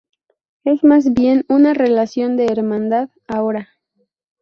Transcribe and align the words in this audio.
Es 0.63 0.83
más 0.83 1.13
bien 1.13 1.45
una 1.47 1.75
relación 1.75 2.35
de 2.35 2.45
hermandad 2.47 3.09
ahora. 3.27 3.69